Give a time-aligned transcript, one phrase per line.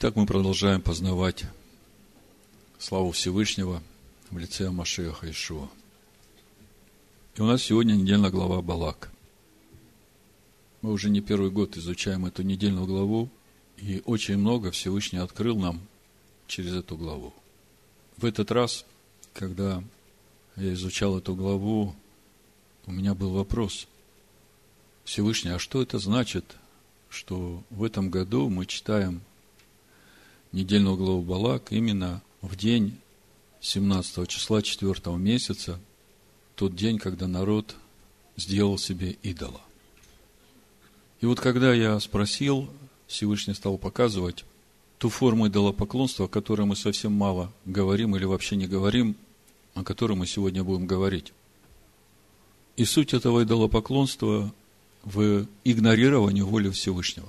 [0.00, 1.44] Итак, мы продолжаем познавать
[2.78, 3.82] славу Всевышнего
[4.30, 5.68] в лице Машеха Ишуа.
[7.34, 9.10] И у нас сегодня недельная глава Балак.
[10.82, 13.28] Мы уже не первый год изучаем эту недельную главу,
[13.76, 15.80] и очень много Всевышний открыл нам
[16.46, 17.34] через эту главу.
[18.18, 18.86] В этот раз,
[19.32, 19.82] когда
[20.54, 21.92] я изучал эту главу,
[22.86, 23.88] у меня был вопрос.
[25.02, 26.44] Всевышний, а что это значит,
[27.10, 29.22] что в этом году мы читаем
[30.52, 32.98] недельную главу Балак именно в день
[33.60, 35.80] 17 числа 4 месяца,
[36.54, 37.76] тот день, когда народ
[38.36, 39.60] сделал себе идола.
[41.20, 42.68] И вот когда я спросил,
[43.06, 44.44] Всевышний стал показывать
[44.98, 49.16] ту форму идолопоклонства, о которой мы совсем мало говорим или вообще не говорим,
[49.74, 51.32] о которой мы сегодня будем говорить.
[52.76, 54.52] И суть этого идолопоклонства
[55.02, 57.28] в игнорировании воли Всевышнего.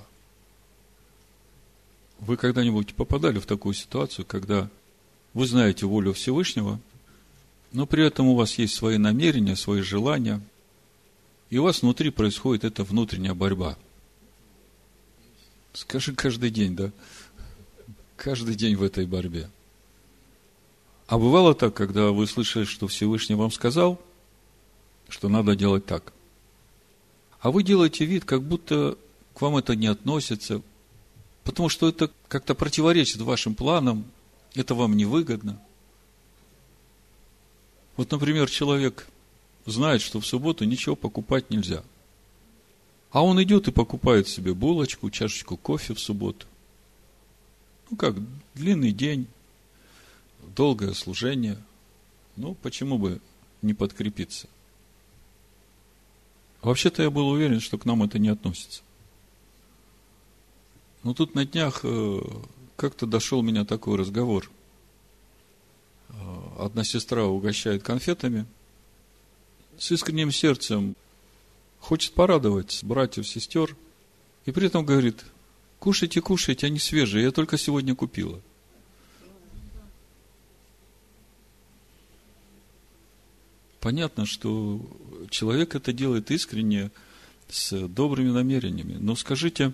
[2.20, 4.68] Вы когда-нибудь попадали в такую ситуацию, когда
[5.32, 6.78] вы знаете волю Всевышнего,
[7.72, 10.40] но при этом у вас есть свои намерения, свои желания,
[11.48, 13.76] и у вас внутри происходит эта внутренняя борьба.
[15.72, 16.92] Скажи каждый день, да?
[18.16, 19.48] Каждый день в этой борьбе.
[21.06, 24.00] А бывало так, когда вы слышали, что Всевышний вам сказал,
[25.08, 26.12] что надо делать так.
[27.40, 28.98] А вы делаете вид, как будто
[29.34, 30.60] к вам это не относится,
[31.50, 34.04] потому что это как-то противоречит вашим планам,
[34.54, 35.60] это вам невыгодно.
[37.96, 39.08] Вот, например, человек
[39.66, 41.82] знает, что в субботу ничего покупать нельзя.
[43.10, 46.46] А он идет и покупает себе булочку, чашечку кофе в субботу.
[47.90, 48.14] Ну как,
[48.54, 49.26] длинный день,
[50.54, 51.58] долгое служение.
[52.36, 53.20] Ну, почему бы
[53.60, 54.46] не подкрепиться?
[56.62, 58.82] Вообще-то я был уверен, что к нам это не относится.
[61.02, 62.20] Но тут на днях э,
[62.76, 64.50] как-то дошел меня такой разговор.
[66.08, 66.14] Э,
[66.58, 68.46] одна сестра угощает конфетами
[69.78, 70.94] с искренним сердцем,
[71.78, 73.76] хочет порадовать братьев, сестер,
[74.44, 75.24] и при этом говорит,
[75.78, 78.40] кушайте, кушайте, они свежие, я только сегодня купила.
[83.80, 84.80] Понятно, что
[85.30, 86.90] человек это делает искренне,
[87.48, 88.96] с добрыми намерениями.
[89.00, 89.72] Но скажите,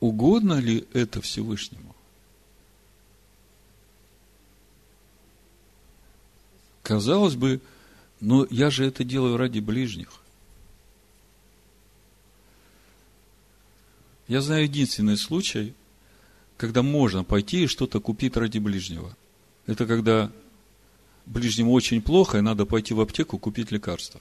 [0.00, 1.94] угодно ли это Всевышнему?
[6.82, 7.60] Казалось бы,
[8.20, 10.20] но я же это делаю ради ближних.
[14.26, 15.74] Я знаю единственный случай,
[16.56, 19.16] когда можно пойти и что-то купить ради ближнего.
[19.66, 20.32] Это когда
[21.26, 24.20] ближнему очень плохо, и надо пойти в аптеку купить лекарство.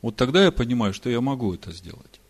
[0.00, 2.21] Вот тогда я понимаю, что я могу это сделать.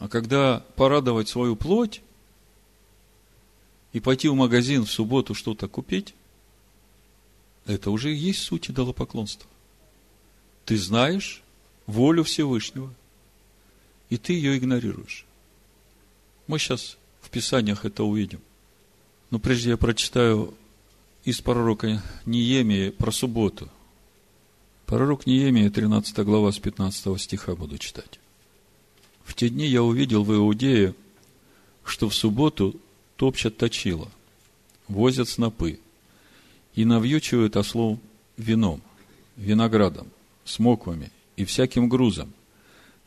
[0.00, 2.00] А когда порадовать свою плоть
[3.92, 6.14] и пойти в магазин в субботу что-то купить,
[7.66, 9.48] это уже и есть суть идолопоклонства.
[10.64, 11.42] Ты знаешь
[11.86, 12.92] волю Всевышнего,
[14.08, 15.26] и ты ее игнорируешь.
[16.46, 18.40] Мы сейчас в Писаниях это увидим.
[19.28, 20.54] Но прежде я прочитаю
[21.24, 23.68] из пророка Ниемии про субботу.
[24.86, 28.19] Пророк Ниемия, 13 глава, с 15 стиха буду читать.
[29.30, 30.92] В те дни я увидел в Иудее,
[31.84, 32.74] что в субботу
[33.14, 34.08] топчат точило,
[34.88, 35.78] возят снопы
[36.74, 38.00] и навьючивают ослов
[38.36, 38.82] вином,
[39.36, 40.08] виноградом,
[40.44, 42.32] смоквами и всяким грузом,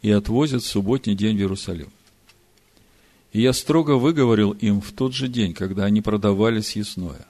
[0.02, 1.90] и отвозят в субботний день в Иерусалим.
[3.34, 7.28] И я строго выговорил им в тот же день, когда они продавали съестное.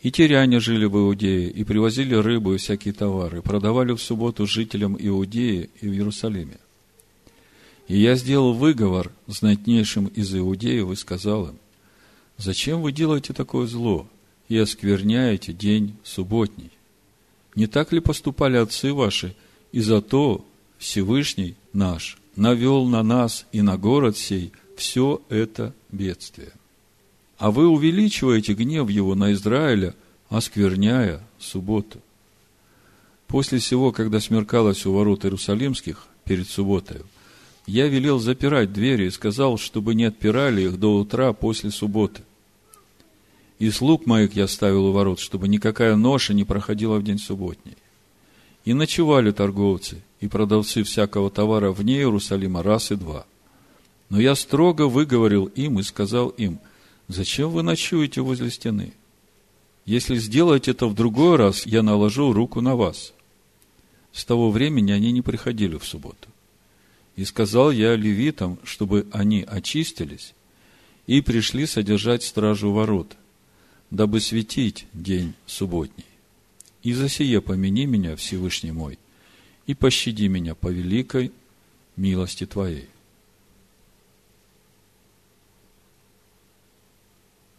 [0.00, 4.96] И тиряне жили в Иудее, и привозили рыбу и всякие товары, продавали в субботу жителям
[4.98, 6.56] Иудеи и в Иерусалиме.
[7.88, 11.58] И я сделал выговор знатнейшим из Иудеев и сказал им,
[12.36, 14.08] зачем вы делаете такое зло
[14.48, 16.70] и оскверняете день субботний?
[17.54, 19.34] Не так ли поступали отцы ваши,
[19.72, 20.44] и за то
[20.78, 26.52] Всевышний наш навел на нас и на город сей все это бедствие?
[27.38, 29.94] А вы увеличиваете гнев его на Израиля,
[30.28, 32.00] оскверняя субботу.
[33.28, 37.02] После всего, когда смеркалось у ворот Иерусалимских перед субботой,
[37.66, 42.22] я велел запирать двери и сказал, чтобы не отпирали их до утра после субботы.
[43.58, 47.76] И слуг моих я ставил у ворот, чтобы никакая ноша не проходила в день субботний.
[48.64, 53.26] И ночевали торговцы и продавцы всякого товара вне Иерусалима раз и два.
[54.10, 56.58] Но я строго выговорил им и сказал им–
[57.08, 58.92] Зачем вы ночуете возле стены?
[59.84, 63.12] Если сделаете это в другой раз, я наложу руку на вас.
[64.12, 66.28] С того времени они не приходили в субботу.
[67.16, 70.34] И сказал я левитам, чтобы они очистились
[71.06, 73.16] и пришли содержать стражу ворот,
[73.90, 76.04] дабы светить день субботний.
[76.82, 78.98] И за сие помяни меня, Всевышний мой,
[79.66, 81.32] и пощади меня по великой
[81.96, 82.88] милости Твоей.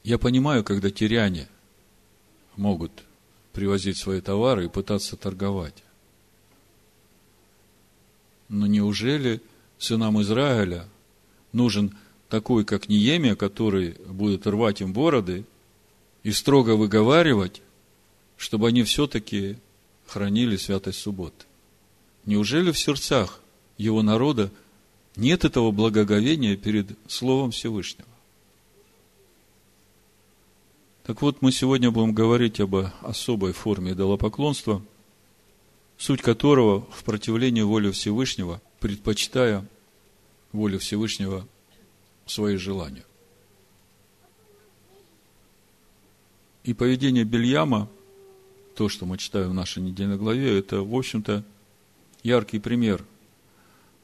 [0.03, 1.47] Я понимаю, когда тиряне
[2.55, 3.03] могут
[3.51, 5.83] привозить свои товары и пытаться торговать.
[8.49, 9.41] Но неужели
[9.77, 10.87] сынам Израиля
[11.51, 11.95] нужен
[12.29, 15.45] такой, как Ниемия, который будет рвать им бороды
[16.23, 17.61] и строго выговаривать,
[18.37, 19.57] чтобы они все-таки
[20.05, 21.45] хранили святость субботы?
[22.25, 23.41] Неужели в сердцах
[23.77, 24.51] его народа
[25.15, 28.07] нет этого благоговения перед Словом Всевышнего?
[31.03, 34.81] Так вот, мы сегодня будем говорить об особой форме идолопоклонства–
[35.97, 39.67] суть которого в противлении воле Всевышнего, предпочитая
[40.51, 41.47] волю Всевышнего
[42.25, 43.03] свои желания.
[46.63, 47.89] И поведение Бельяма,
[48.75, 51.43] то, что мы читаем в нашей недельной главе, это, в общем-то,
[52.23, 53.03] яркий пример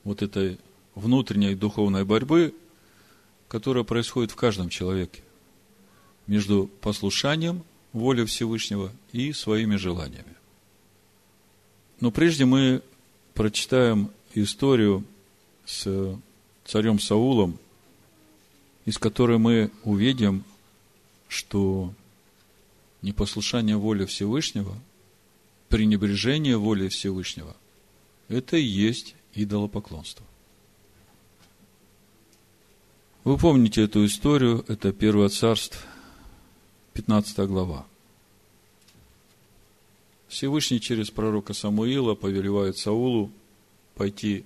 [0.04, 0.58] вот этой
[0.96, 2.56] внутренней духовной борьбы,
[3.48, 5.22] которая происходит в каждом человеке
[6.26, 10.33] между послушанием воле Всевышнего и своими желаниями.
[12.04, 12.82] Но прежде мы
[13.34, 15.06] прочитаем историю
[15.64, 16.20] с
[16.66, 17.58] царем Саулом,
[18.84, 20.44] из которой мы увидим,
[21.30, 21.94] что
[23.02, 24.78] непослушание воли Всевышнего,
[25.70, 27.56] пренебрежение воли Всевышнего,
[28.28, 30.26] это и есть идолопоклонство.
[33.24, 35.80] Вы помните эту историю, это Первое Царство,
[36.96, 37.86] 15 глава.
[40.34, 43.32] Всевышний через пророка Самуила повелевает Саулу
[43.94, 44.46] пойти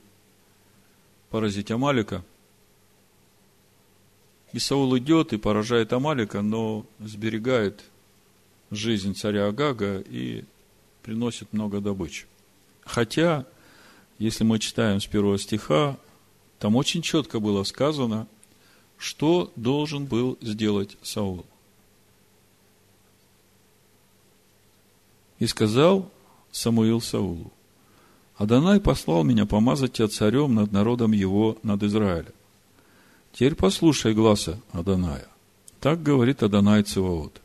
[1.29, 2.25] поразить Амалика.
[4.51, 7.85] И Саул идет и поражает Амалика, но сберегает
[8.69, 10.43] жизнь царя Агага и
[11.03, 12.25] приносит много добычи.
[12.81, 13.45] Хотя,
[14.19, 15.97] если мы читаем с первого стиха,
[16.59, 18.27] там очень четко было сказано,
[18.97, 21.45] что должен был сделать Саул.
[25.39, 26.11] И сказал
[26.51, 27.51] Самуил Саулу,
[28.37, 32.33] Адонай послал меня помазать тебя царем над народом его, над Израилем.
[33.33, 35.27] Теперь послушай гласа Адоная.
[35.79, 37.41] Так говорит Адонай Циваот.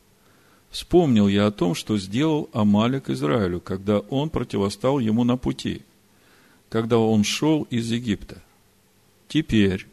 [0.70, 5.82] Вспомнил я о том, что сделал Амалик Израилю, когда он противостал ему на пути,
[6.70, 8.42] когда он шел из Египта.
[9.28, 9.86] Теперь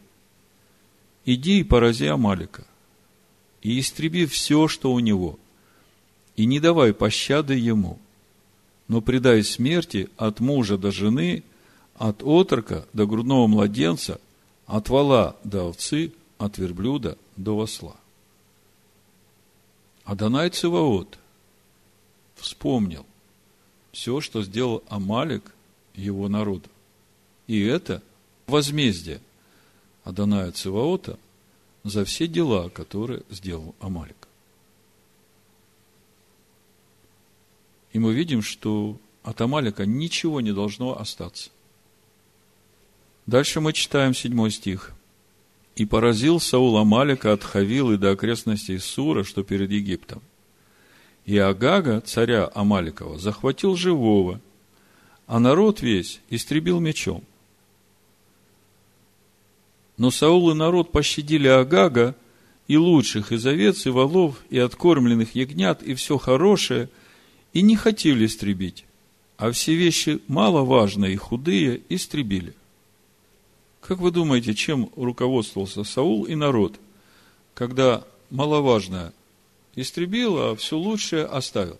[1.25, 2.65] иди и порази Амалика,
[3.61, 5.37] и истреби все, что у него–
[6.39, 7.99] и не давай пощады ему,
[8.87, 11.43] но предай смерти от мужа до жены,
[11.95, 14.21] от отрока до грудного младенца,
[14.65, 17.97] от вала до овцы, от верблюда до восла.
[20.05, 21.19] Адонай Циваот
[22.37, 23.05] вспомнил
[23.91, 25.53] все, что сделал Амалик
[25.93, 26.69] его народу.
[27.47, 28.01] И это
[28.47, 29.19] возмездие
[30.05, 31.19] Адоная Циваота
[31.83, 34.18] за все дела, которые сделал Амалик.
[37.91, 41.49] И мы видим, что от Амалика ничего не должно остаться.
[43.25, 44.93] Дальше мы читаем седьмой стих.
[45.75, 50.21] «И поразил Саул Амалика от Хавилы до окрестностей Сура, что перед Египтом.
[51.25, 54.41] И Агага, царя Амаликова, захватил живого,
[55.25, 57.23] а народ весь истребил мечом.
[59.95, 62.15] Но Саул и народ пощадили Агага
[62.67, 66.89] и лучших из овец, и волов, и откормленных ягнят, и все хорошее–
[67.53, 68.85] и не хотели истребить,
[69.37, 72.53] а все вещи маловажные и худые истребили.
[73.81, 76.79] Как вы думаете, чем руководствовался Саул и народ,
[77.53, 79.13] когда маловажное
[79.75, 81.79] истребил, а все лучшее оставил?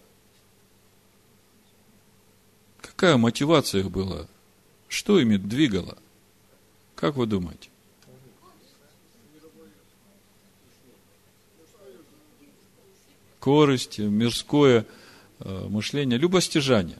[2.81, 4.27] Какая мотивация их была?
[4.88, 5.97] Что ими двигало?
[6.95, 7.69] Как вы думаете?
[13.39, 14.85] Корость, мирское–
[15.39, 16.98] Э, мышление, любостяжание.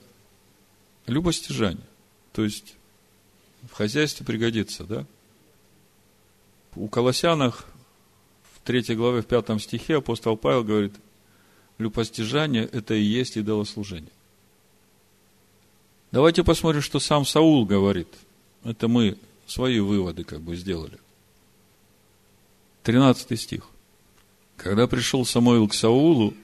[1.06, 1.84] Любостяжание.
[2.32, 2.74] То есть,
[3.70, 5.06] в хозяйстве пригодится, да?
[6.74, 7.66] У Колоссянах
[8.54, 10.94] в третьей главе, в пятом стихе апостол Павел говорит,
[11.78, 14.12] любостяжание– это и есть идолослужение.
[16.12, 18.08] Давайте посмотрим, что сам Саул говорит.
[18.64, 19.16] Это мы
[19.46, 20.98] свои выводы как бы сделали.
[22.82, 23.68] Тринадцатый стих.
[24.56, 26.34] Когда пришел Самуил к Саулу,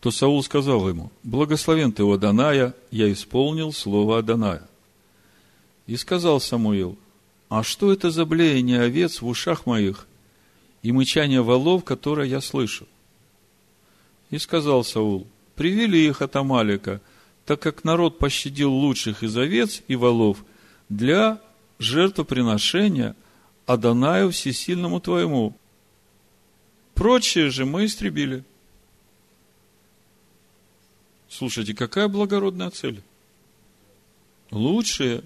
[0.00, 4.68] то Саул сказал ему, «Благословен ты, Аданая, я исполнил слово Аданая».
[5.86, 6.98] И сказал Самуил,
[7.48, 10.06] а что это за блеяние овец в ушах моих
[10.82, 12.86] и мычание волов, которое я слышу?
[14.30, 17.00] И сказал Саул, привели их от Амалика,
[17.46, 20.44] так как народ пощадил лучших из овец и волов
[20.88, 21.40] для
[21.78, 23.16] жертвоприношения
[23.64, 25.56] Адонаю всесильному твоему.
[26.94, 28.44] Прочие же мы истребили.
[31.28, 33.02] Слушайте, какая благородная цель?
[34.50, 35.22] Лучшие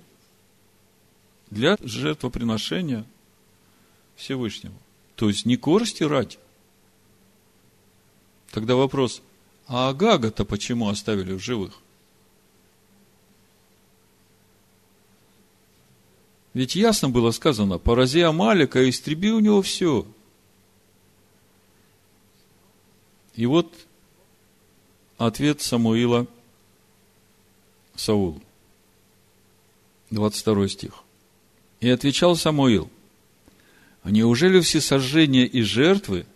[1.50, 3.04] для жертвоприношения
[4.16, 4.76] Всевышнему.
[5.16, 6.38] То есть не корости ради.
[8.50, 9.23] Тогда вопрос,
[9.66, 11.75] а Агага-то почему оставили в живых?
[16.52, 20.06] Ведь ясно было сказано, порази Амалика и истреби у него все.
[23.35, 23.75] И вот
[25.26, 26.26] ответ Самуила
[27.95, 28.43] Саулу.
[30.11, 30.93] 22 стих.
[31.81, 32.91] И отвечал Самуил,
[34.02, 36.26] а неужели все сожжения и жертвы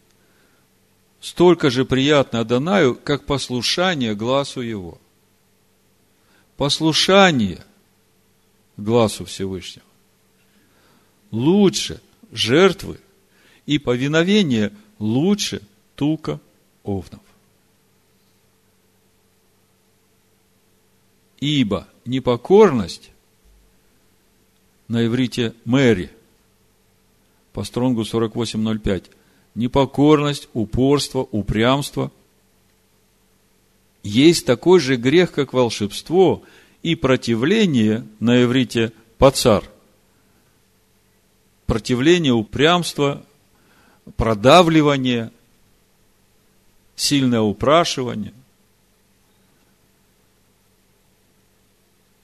[1.21, 4.99] столько же приятно Адонаю, как послушание глазу его?
[6.57, 7.65] Послушание
[8.77, 9.87] глазу Всевышнего
[11.31, 12.01] лучше
[12.33, 12.99] жертвы
[13.67, 15.61] и повиновение лучше
[15.95, 16.41] тука
[16.83, 17.21] овнов.
[21.41, 23.11] Ибо непокорность
[24.89, 26.11] на иврите Мэри
[27.53, 29.11] по стронгу 48.05
[29.55, 32.11] непокорность, упорство, упрямство
[34.03, 36.43] есть такой же грех, как волшебство
[36.83, 39.65] и противление на иврите пацар–
[41.67, 43.25] противление, упрямство,
[44.17, 45.31] продавливание,
[46.95, 48.33] сильное упрашивание.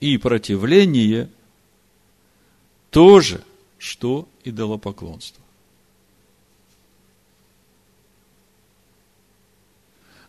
[0.03, 1.29] И противление
[2.89, 3.41] тоже,
[3.77, 5.41] что идолопоклонство.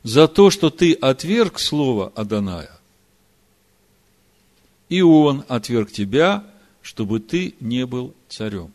[0.04, 2.70] За то, что ты отверг слово Аданая,
[4.88, 6.48] и он отверг тебя,
[6.80, 8.72] чтобы ты не был царем.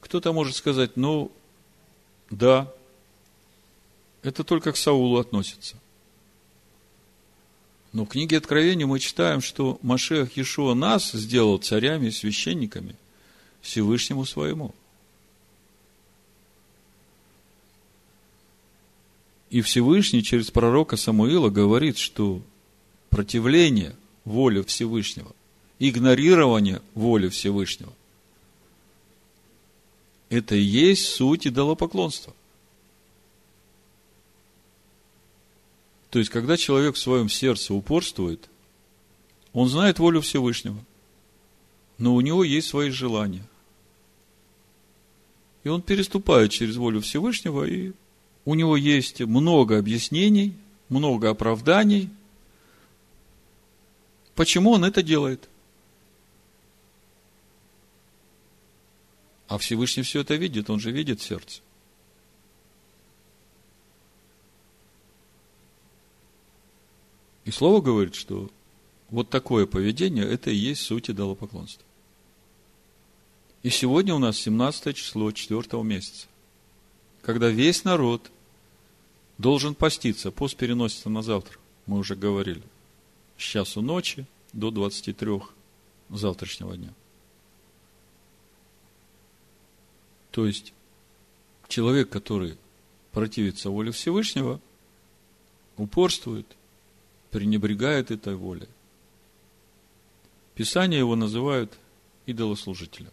[0.00, 1.30] Кто-то может сказать, ну,
[2.30, 2.72] да,
[4.22, 5.76] это только к Саулу относится.
[7.92, 12.96] Но в книге Откровения мы читаем, что Машех Иешуа нас сделал царями и священниками
[13.60, 14.74] Всевышнему своему.
[19.50, 22.42] И Всевышний через пророка Самуила говорит, что
[23.08, 25.34] противление воле Всевышнего,
[25.78, 27.92] игнорирование воли Всевышнего
[30.28, 32.34] это и есть суть идолопоклонства.
[36.10, 38.48] То есть, когда человек в своем сердце упорствует,
[39.52, 40.78] он знает волю Всевышнего,
[41.98, 43.46] но у него есть свои желания.
[45.64, 47.92] И он переступает через волю Всевышнего, и
[48.44, 50.54] у него есть много объяснений,
[50.88, 52.08] много оправданий,
[54.34, 55.48] почему он это делает–
[59.48, 61.60] А Всевышний все это видит, он же видит сердце.
[67.48, 68.50] И Слово говорит, что
[69.08, 71.82] вот такое поведение, это и есть суть идолопоклонства.
[73.62, 76.26] И сегодня у нас 17 число 4 месяца,
[77.22, 78.30] когда весь народ
[79.38, 82.60] должен поститься, пост переносится на завтра, мы уже говорили,
[83.38, 85.40] с часу ночи до 23
[86.10, 86.92] завтрашнего дня.
[90.32, 90.74] То есть,
[91.66, 92.58] человек, который
[93.12, 94.60] противится воле Всевышнего,
[95.78, 96.57] упорствует,
[97.30, 98.68] пренебрегает этой волей.
[100.54, 101.78] Писание его называют
[102.26, 103.12] идолослужителем.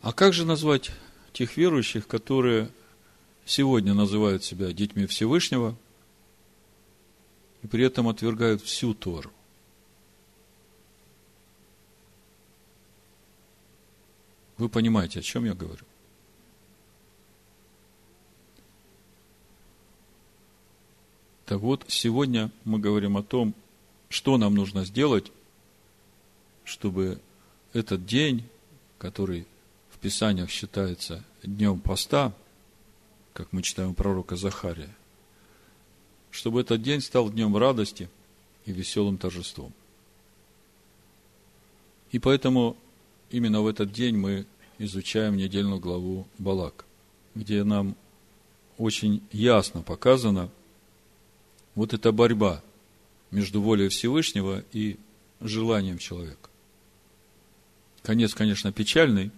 [0.00, 0.90] А как же назвать
[1.32, 2.70] тех верующих, которые
[3.44, 5.76] сегодня называют себя детьми Всевышнего
[7.62, 9.30] и при этом отвергают всю Тору?
[14.56, 15.84] Вы понимаете, о чем я говорю?
[21.48, 23.54] Так вот, сегодня мы говорим о том,
[24.10, 25.32] что нам нужно сделать,
[26.62, 27.22] чтобы
[27.72, 28.44] этот день,
[28.98, 29.46] который
[29.88, 32.34] в Писаниях считается днем поста,
[33.32, 34.94] как мы читаем пророка Захария,
[36.30, 38.10] чтобы этот день стал днем радости
[38.66, 39.72] и веселым торжеством.
[42.12, 42.76] И поэтому
[43.30, 44.44] именно в этот день мы
[44.76, 46.84] изучаем недельную главу Балак,
[47.34, 47.96] где нам
[48.76, 50.50] очень ясно показана
[51.78, 52.60] вот эта борьба
[53.30, 54.98] между волей Всевышнего и
[55.40, 56.50] желанием человека.
[58.02, 59.30] Конец, конечно, печальный,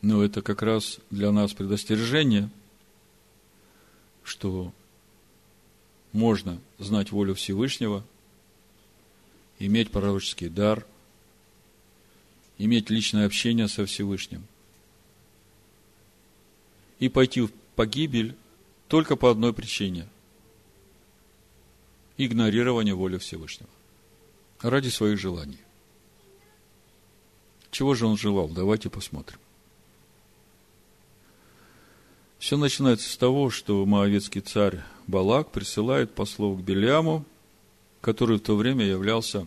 [0.00, 2.48] но это как раз для нас предостережение,
[4.24, 4.72] что
[6.12, 8.02] можно знать волю Всевышнего,
[9.58, 10.86] иметь пророческий дар,
[12.56, 14.46] иметь личное общение со Всевышним
[17.00, 18.34] и пойти в погибель
[18.88, 20.08] только по одной причине–
[22.16, 23.70] игнорирование воли Всевышнего
[24.60, 25.58] ради своих желаний.
[27.70, 28.48] Чего же он желал?
[28.48, 29.38] Давайте посмотрим.
[32.38, 37.24] Все начинается с того, что Моавецкий царь Балак присылает послов к Белиаму,
[38.00, 39.46] который в то время являлся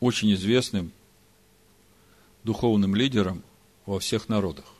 [0.00, 0.92] очень известным
[2.42, 3.42] духовным лидером
[3.86, 4.73] во всех народах.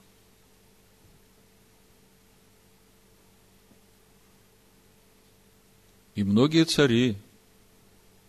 [6.15, 7.17] И многие цари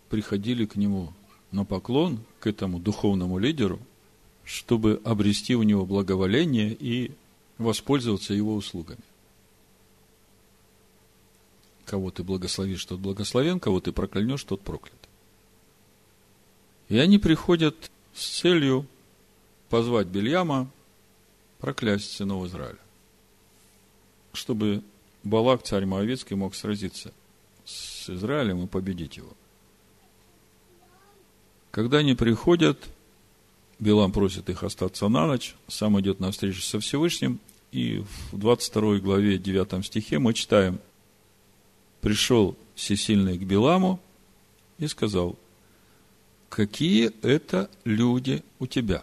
[0.08, 1.12] приходили к нему
[1.52, 3.78] на поклон, к этому духовному лидеру,
[4.44, 7.12] чтобы обрести у него благоволение и
[7.58, 9.00] воспользоваться его услугами.
[11.84, 14.94] Кого ты благословишь, тот благословен, кого ты проклянешь, тот проклят.
[16.88, 18.86] И они приходят с целью
[19.68, 20.70] позвать Бельяма
[21.58, 22.78] проклясть сынов Израиля,
[24.32, 24.82] чтобы
[25.22, 27.12] Балак, царь Моавицкий, мог сразиться
[28.06, 29.32] с Израилем и победить его.
[31.70, 32.78] Когда они приходят,
[33.78, 37.40] Билам просит их остаться на ночь, сам идет на встречу со Всевышним,
[37.72, 40.78] и в 22 главе 9 стихе мы читаем,
[42.00, 44.00] «Пришел всесильный к Биламу
[44.78, 45.36] и сказал,
[46.48, 49.02] какие это люди у тебя?»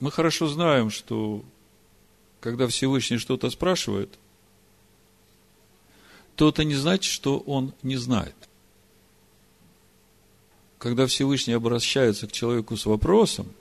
[0.00, 1.44] Мы хорошо знаем, что
[2.40, 4.18] когда Всевышний что-то спрашивает,
[6.40, 8.34] то это не значит, что он не знает.
[10.78, 13.52] Когда Всевышний обращается к человеку с вопросом,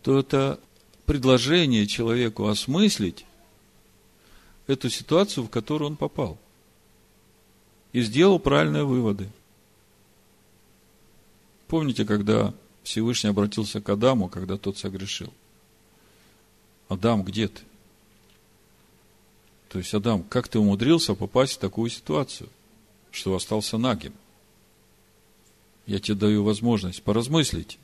[0.00, 0.58] то это
[1.04, 3.26] предложение человеку осмыслить
[4.66, 6.38] эту ситуацию, в которую он попал.
[7.92, 9.28] И сделал правильные выводы.
[11.68, 15.30] Помните, когда Всевышний обратился к Адаму, когда тот согрешил?
[16.88, 17.60] Адам, где ты?
[19.74, 22.48] То есть, Адам, как ты умудрился попасть в такую ситуацию,
[23.10, 24.12] что остался нагим?
[25.84, 27.80] Я тебе даю возможность поразмыслить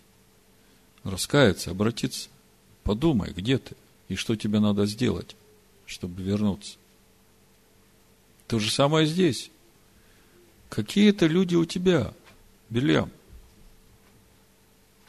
[1.03, 2.29] раскаяться, обратиться.
[2.85, 3.74] Подумай, где ты
[4.07, 5.35] и что тебе надо сделать,
[5.85, 6.76] чтобы вернуться.
[8.46, 9.50] То же самое здесь.
[10.68, 12.14] Какие это люди у тебя,
[12.68, 13.11] Бельям?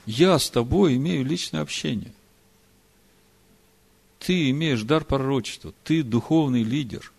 [0.08, 2.12] Я с тобой имею личное общение.
[4.22, 7.12] Ты имеешь дар пророчества, ты духовный лидер.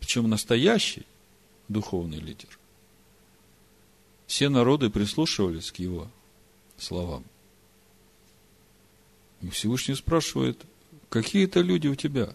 [0.00, 1.06] Причем настоящий
[1.68, 2.58] духовный лидер.
[4.26, 6.08] Все народы прислушивались к его
[6.76, 7.22] словам.
[9.42, 10.60] И Всевышний спрашивает,
[11.08, 12.34] какие это люди у тебя?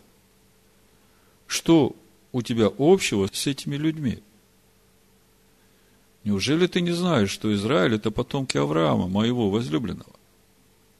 [1.46, 1.93] Что
[2.32, 4.24] у тебя общего с этими людьми?
[6.24, 10.13] Неужели ты не знаешь, что Израиль это потомки Авраама, моего возлюбленного?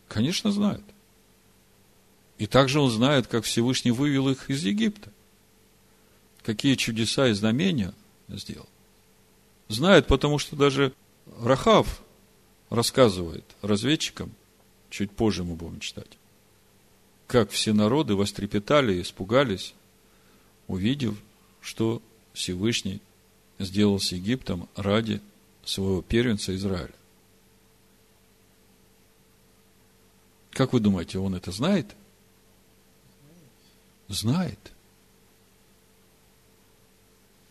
[0.10, 0.84] Конечно, знает.
[2.38, 5.12] И также он знает, как Всевышний вывел их из Египта.
[6.44, 7.94] Какие чудеса и знамения
[8.30, 8.68] сделал.
[9.68, 10.94] Знает, потому что даже
[11.42, 12.02] Рахав
[12.70, 14.32] рассказывает разведчикам,
[14.90, 16.18] чуть позже мы будем читать,
[17.26, 19.74] как все народы вострепетали и испугались,
[20.68, 21.18] увидев,
[21.62, 22.02] что
[22.34, 23.02] Всевышний
[23.60, 25.22] сделал с Египтом ради
[25.66, 26.94] своего первенца Израиля.
[30.52, 31.96] Как вы думаете, он это знает?
[34.08, 34.72] Знает.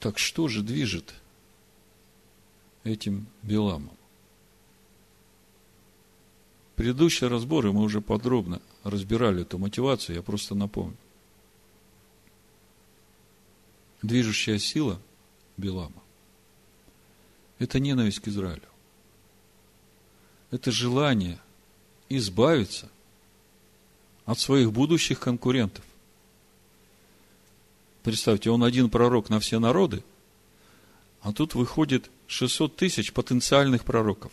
[0.01, 1.15] Так что же движет
[2.85, 3.97] этим Биламом.
[6.77, 10.97] Предыдущие разборы мы уже подробно разбирали эту мотивацию, я просто напомню.
[14.03, 15.01] Движущая сила
[15.57, 16.03] Билама–
[17.59, 18.69] это ненависть к Израилю.
[20.51, 21.41] Это желание
[22.09, 22.89] избавиться
[24.27, 25.85] от своих будущих конкурентов.
[28.07, 30.05] Представьте, он один пророк на все народы,
[31.23, 34.31] а тут выходит 600 тысяч потенциальных пророков,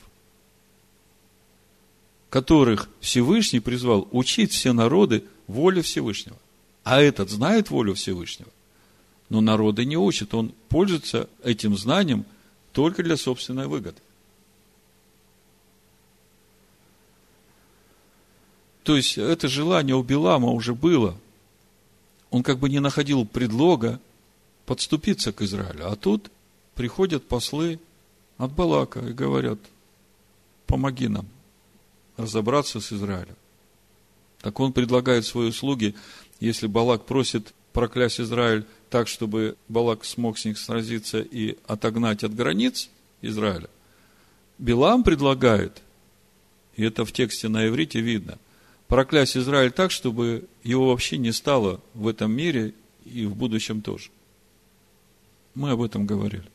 [2.29, 6.37] которых Всевышний призвал учить все народы воле Всевышнего.
[6.83, 8.51] А этот знает волю Всевышнего,
[9.29, 12.25] но народы не учат, он пользуется этим знанием
[12.73, 13.97] только для собственной выгоды.
[18.83, 21.17] То есть, это желание у Билама уже было.
[22.33, 23.99] Он как бы не находил предлога
[24.65, 25.91] подступиться к Израилю.
[25.91, 26.31] А тут
[26.73, 27.79] приходят послы
[28.39, 29.59] от Балака и говорят,
[30.65, 31.27] помоги нам
[32.17, 33.35] разобраться с Израилем.
[34.41, 35.93] Так он предлагает свои услуги,
[36.39, 42.33] если Балак просит проклясть Израиль так, чтобы Балак смог с них сразиться и отогнать от
[42.33, 42.89] границ
[43.21, 43.69] Израиля.
[44.57, 45.83] Билам предлагает,
[46.77, 48.39] и это в тексте на иврите видно,
[48.93, 52.75] проклясть Израиль так, чтобы его вообще не стало в этом мире
[53.05, 54.11] и в будущем тоже.
[55.55, 56.47] Мы об этом говорили.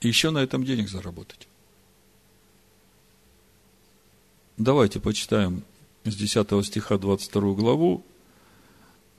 [0.00, 1.48] Еще на этом денег заработать.
[4.58, 5.64] Давайте почитаем
[6.04, 8.04] с 10 стиха 22 главу,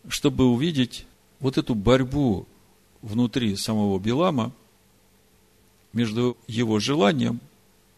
[0.08, 1.06] чтобы увидеть
[1.42, 2.48] вот эту борьбу
[3.02, 4.54] внутри самого Билама
[5.92, 7.42] между его желанием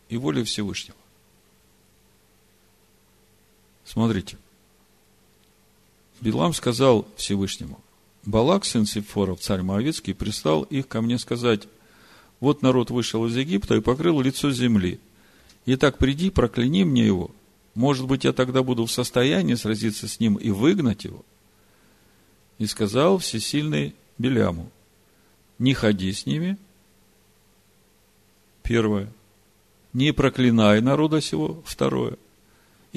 [0.09, 0.97] и волей Всевышнего.
[3.87, 4.37] Смотрите.
[6.19, 7.79] Билам сказал Всевышнему,
[8.25, 11.69] Балак, сын Сифоров, царь Моавицкий, пристал их ко мне сказать,
[12.41, 14.99] вот народ вышел из Египта и покрыл лицо земли.
[15.65, 17.31] Итак, приди, прокляни мне его.
[17.75, 21.23] Может быть, я тогда буду в состоянии сразиться с ним и выгнать его.
[22.57, 24.69] И сказал всесильный Беляму,
[25.59, 26.57] не ходи с ними.
[28.63, 29.13] Первое.
[29.93, 31.63] Не проклинай народа сего.
[31.65, 32.17] Второе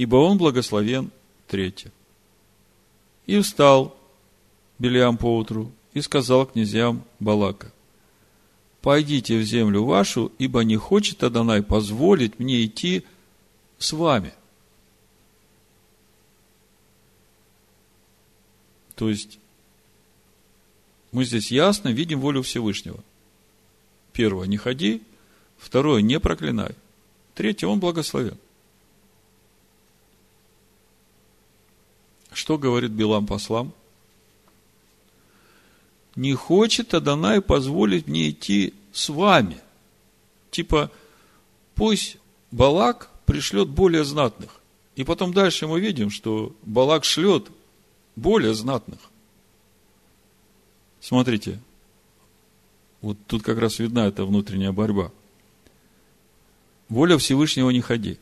[0.00, 1.10] ибо он благословен.
[1.46, 1.92] Третье.
[3.26, 3.94] И встал
[4.78, 7.70] Белиам поутру и сказал князьям Балака,
[8.80, 13.04] пойдите в землю вашу, ибо не хочет Адонай позволить мне идти
[13.78, 14.32] с вами.
[18.94, 19.38] То есть,
[21.12, 23.04] мы здесь ясно видим волю Всевышнего.
[24.14, 25.02] Первое, не ходи.
[25.58, 26.74] Второе, не проклинай.
[27.34, 28.38] Третье, он благословен.
[32.40, 33.74] Что говорит Билам послам?
[36.16, 39.60] Не хочет Адонай позволить мне идти с вами.
[40.50, 40.90] Типа,
[41.74, 42.16] пусть
[42.50, 44.58] Балак пришлет более знатных.
[44.96, 47.46] И потом дальше мы видим, что Балак шлет
[48.16, 49.00] более знатных.
[50.98, 51.60] Смотрите,
[53.02, 55.12] вот тут как раз видна эта внутренняя борьба.
[56.88, 58.18] Воля Всевышнего не ходи.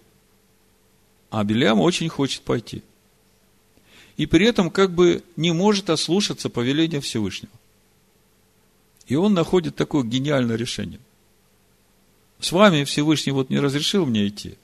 [1.31, 2.83] А Белям очень хочет пойти
[4.19, 7.53] и при этом как бы не может ослушаться повеления Всевышнего.
[9.07, 11.01] И он находит такое гениальное решение.
[12.41, 14.59] С вами Всевышний вот не разрешил мне идти.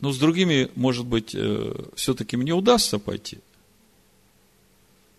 [0.00, 3.38] Но с другими, может быть, э, все-таки мне удастся пойти.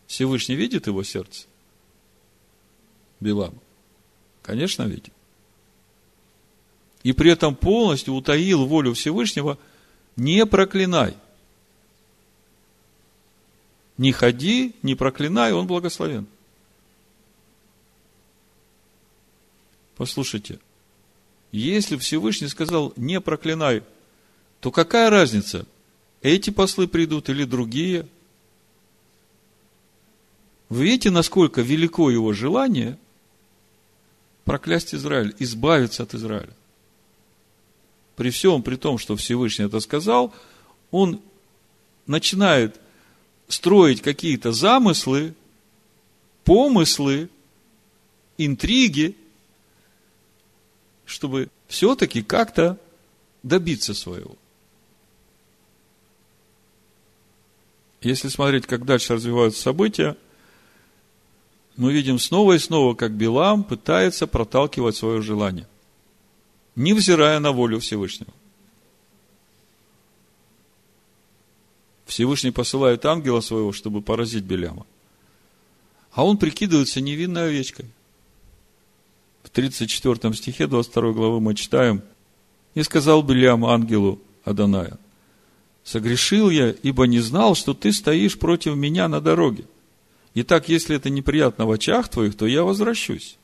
[0.05, 1.47] Всевышний видит его сердце?
[3.19, 3.59] Билам?
[4.43, 5.11] Конечно, видит.
[7.01, 9.57] И при этом полностью утаил волю Всевышнего,
[10.15, 11.17] не проклинай–
[13.99, 16.25] не ходи, не проклинай, он благословен.
[19.97, 20.59] Послушайте,
[21.51, 23.83] если Всевышний сказал не проклинай,
[24.61, 25.65] то какая разница,
[26.21, 28.07] эти послы придут или другие?
[30.69, 32.97] Вы видите, насколько велико его желание
[34.45, 36.53] проклясть Израиль, избавиться от Израиля.
[38.15, 40.33] При всем при том, что Всевышний это сказал,
[40.89, 41.19] он
[42.07, 42.79] начинает
[43.49, 45.33] строить какие-то замыслы,
[46.45, 47.29] помыслы,
[48.37, 49.17] интриги,
[51.05, 52.79] чтобы все-таки как-то
[53.43, 54.37] добиться своего.
[58.01, 60.15] Если смотреть, как дальше развиваются события,
[61.75, 65.67] мы видим снова и снова, как Билам пытается проталкивать свое желание,
[66.75, 68.31] невзирая на волю Всевышнего.
[72.09, 74.87] Всевышний посылает ангела своего, чтобы поразить Беляма.
[76.11, 77.85] А он прикидывается невинной овечкой.
[79.43, 82.01] В 34 стихе 22 главы мы читаем,
[82.73, 84.97] «И сказал Белям ангелу Аданая,
[85.83, 89.65] согрешил я, ибо не знал, что ты стоишь против меня на дороге.
[90.33, 93.37] Итак, если это неприятно в очах твоих, то я возвращусь».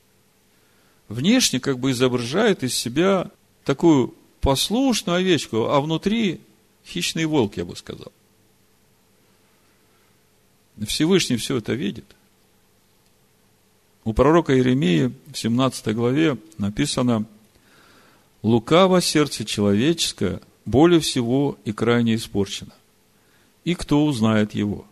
[1.08, 3.30] Внешне как бы изображает из себя
[3.64, 6.42] такую послушную овечку, а внутри
[6.84, 8.12] хищный волк, я бы сказал.
[10.84, 12.06] Всевышний все это видит.
[14.04, 17.26] У пророка Иеремии в 17 главе написано
[18.44, 22.74] «Лукаво сердце человеческое более всего и крайне испорчено.
[23.64, 24.86] И кто узнает его?»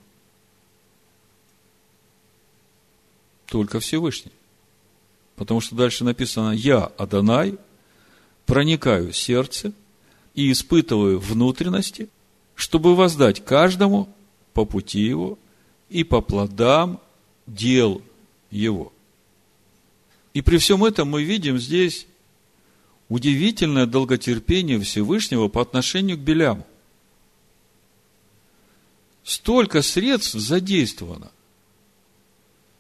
[3.45, 4.31] Только Всевышний.
[5.35, 7.57] Потому что дальше написано «Я, Адонай,
[8.45, 9.73] проникаю в сердце
[10.33, 12.09] и испытываю внутренности,
[12.55, 14.09] чтобы воздать каждому
[14.53, 15.37] по пути его
[15.93, 16.99] и по плодам
[17.45, 18.01] дел
[18.49, 18.91] его.
[20.33, 22.07] И при всем этом мы видим здесь
[23.09, 26.65] удивительное долготерпение Всевышнего по отношению к Беляму.
[29.23, 31.31] Столько средств задействовано.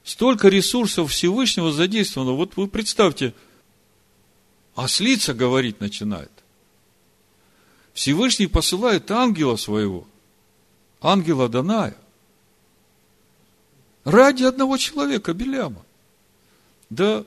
[0.03, 2.31] Столько ресурсов Всевышнего задействовано.
[2.31, 3.35] Вот вы представьте,
[4.73, 6.31] ослица говорить начинает.
[7.93, 10.07] Всевышний посылает ангела своего,
[10.99, 11.95] ангела Даная,
[14.03, 15.83] ради одного человека, Беляма.
[16.89, 17.25] Да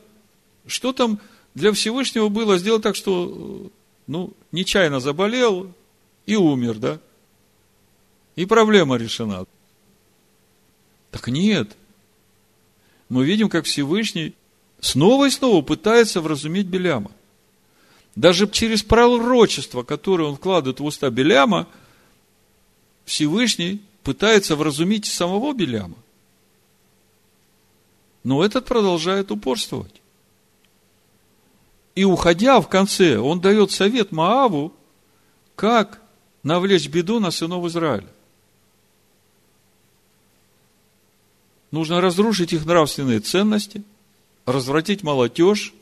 [0.66, 1.20] что там
[1.54, 3.70] для Всевышнего было сделать так, что,
[4.06, 5.72] ну, нечаянно заболел
[6.26, 7.00] и умер, да?
[8.34, 9.46] И проблема решена.
[11.10, 11.74] Так нет.
[13.08, 14.34] Мы видим, как Всевышний
[14.80, 17.10] снова и снова пытается вразумить Беляма.
[18.16, 21.68] Даже через пророчество, которое он вкладывает в уста Беляма,
[23.04, 25.96] Всевышний пытается вразумить самого Беляма.
[28.26, 30.02] Но этот продолжает упорствовать.
[31.94, 34.72] И уходя в конце, он дает совет Мааву,
[35.54, 36.02] как
[36.42, 38.08] навлечь беду на сынов Израиля.
[41.70, 43.84] Нужно разрушить их нравственные ценности,
[44.44, 45.72] развратить молодежь,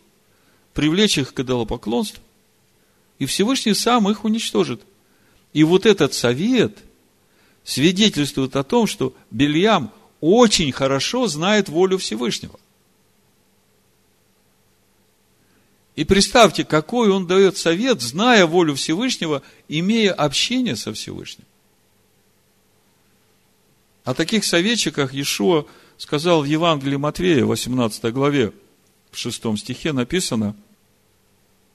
[0.75, 2.23] привлечь их к идолопоклонству,
[3.19, 4.83] и Всевышний сам их уничтожит.
[5.55, 6.77] И вот этот совет
[7.65, 9.91] свидетельствует о том, что Бельям
[10.25, 12.59] очень хорошо знает волю Всевышнего.
[15.97, 21.45] И представьте, какой он дает совет, зная волю Всевышнего, имея общение со Всевышним.
[24.05, 25.67] О таких советчиках Иешуа
[25.99, 28.53] сказал в Евангелии Матвея, 18 главе,
[29.11, 30.57] в 6 стихе написано,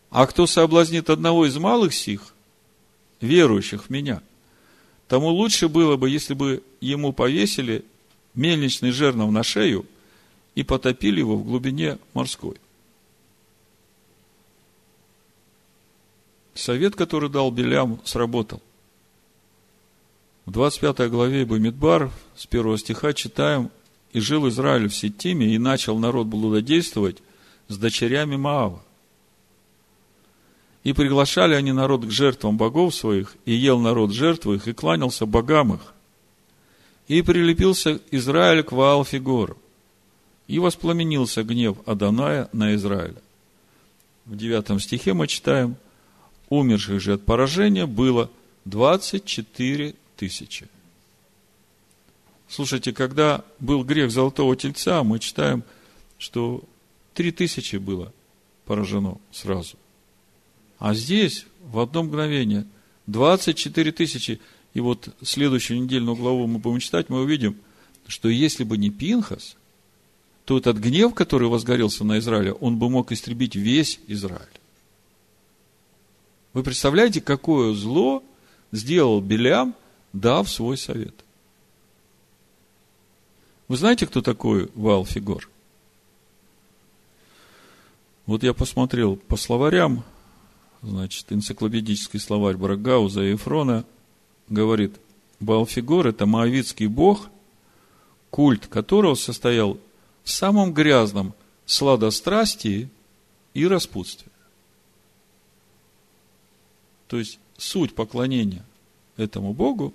[0.10, 2.34] «А кто соблазнит одного из малых сих,
[3.22, 4.24] верующих в меня,
[5.08, 7.86] тому лучше было бы, если бы ему повесили
[8.36, 9.86] мельничный жернов на шею
[10.56, 12.58] и потопили его в глубине морской».
[16.60, 18.62] Совет, который дал Билям, сработал.
[20.46, 23.70] В 25 главе Бамидбар с первого стиха читаем,
[24.12, 27.20] «И жил Израиль в Ситтиме, и начал народ блудодействовать
[27.68, 28.82] с дочерями Моава.
[30.84, 35.28] И приглашали они народ к жертвам богов своих, и ел народ жертвы их, и кланялся
[35.28, 35.94] богам их.
[37.10, 39.58] И прилепился Израиль к Ваалфигору,
[40.48, 43.22] и воспламенился гнев Аданая на Израиля.
[44.26, 45.76] В девятом стихе мы читаем–
[46.50, 48.30] умерших же от поражения было
[48.65, 50.67] 24 тысячи.
[52.48, 55.63] Слушайте, когда был грех Золотого Тельца, мы читаем,
[56.17, 56.63] что
[57.13, 58.12] 3 тысячи было
[58.65, 59.78] поражено сразу.
[60.80, 62.65] А здесь в одно мгновение
[63.08, 64.39] 24 тысячи.
[64.74, 67.58] И вот следующую недельную главу мы будем читать, мы увидим,
[68.08, 69.56] что если бы не Пинхас,
[70.46, 74.48] то этот гнев, который возгорелся на Израиле, он бы мог истребить весь Израиль.
[76.54, 78.24] Вы представляете, какое зло
[78.72, 79.76] сделал Белям,
[80.14, 81.14] дав свой совет?
[83.68, 85.48] Вы знаете, кто такой Валфигор?
[88.26, 90.04] Вот я посмотрел по словарям,
[90.82, 93.86] значит, энциклопедический словарь Брагауза и Ефрона
[94.50, 95.00] говорит,
[95.40, 97.30] Валфигор– это моавитский бог,
[98.30, 99.80] культ которого состоял
[100.24, 101.34] в самом грязном
[101.66, 102.90] сладострастии
[103.54, 104.32] и распутстве.
[107.08, 108.66] То есть суть поклонения
[109.18, 109.94] этому Богу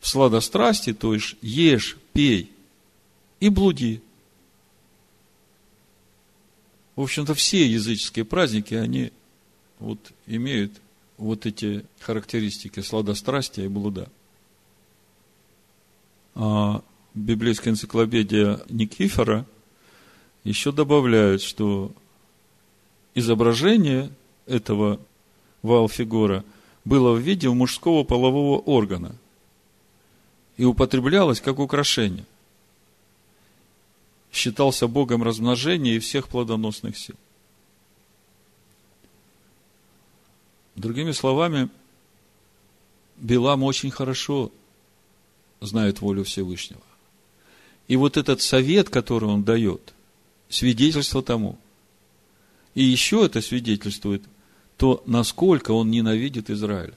[0.00, 2.52] в сладострасти, то есть ешь, пей
[3.40, 4.02] и блуди.
[6.96, 9.12] В общем-то, все языческие праздники, они
[9.78, 10.72] вот имеют
[11.22, 14.08] вот эти характеристики сладострастия и блуда.
[16.34, 16.82] А
[17.14, 19.46] библейская энциклопедия Никифора
[20.44, 21.92] еще добавляет, что
[23.14, 24.10] изображение
[24.46, 24.98] этого
[25.62, 26.44] вал-фигура,
[26.84, 29.14] было в виде мужского полового органа
[30.56, 32.26] и употреблялось как украшение.
[34.32, 37.16] Считался богом размножения и всех плодоносных сил.
[40.76, 41.68] Другими словами,
[43.16, 44.50] Билам очень хорошо
[45.60, 46.82] знает волю Всевышнего.
[47.88, 49.92] И вот этот совет, который он дает,
[50.48, 51.58] свидетельство тому.
[52.74, 54.22] И еще это свидетельствует
[54.82, 56.94] то насколько он ненавидит Израиль.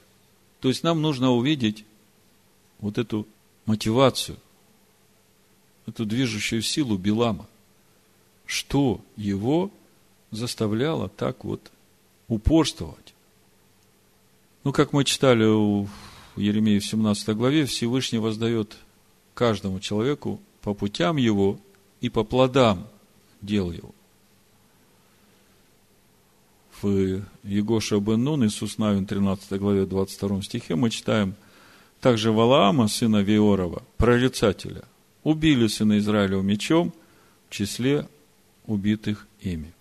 [0.59, 1.85] То есть нам нужно увидеть
[2.79, 3.27] вот эту
[3.67, 4.37] мотивацию,
[5.85, 7.45] эту движущую силу Билама,
[8.47, 9.69] что его
[10.31, 11.71] заставляло так вот
[12.27, 13.04] упорствовать.
[14.65, 15.87] Ну, как мы читали у
[16.35, 18.75] Еремея в 17 главе, Всевышний воздает
[19.35, 21.59] каждому человеку по путям его
[22.01, 22.87] и по плодам
[23.43, 23.93] дел его.
[26.81, 31.35] В Егоша бен Нун, Иисус Навин, 13 главе, 22 стихе мы читаем,
[32.01, 34.83] также Валаама, сына Виорова, прорицателя,
[35.23, 36.91] убили сына Израилева мечом
[37.49, 38.09] в числе
[38.65, 39.71] убитых ими.